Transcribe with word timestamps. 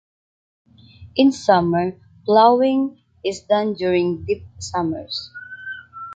In 1.15 1.31
summer 1.31 1.93
ploughing 2.25 3.03
is 3.23 3.41
done 3.43 3.75
during 3.75 4.25
deep 4.25 4.47
summers. 4.57 5.29